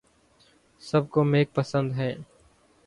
[0.81, 2.13] سب کو میک پسند ہیں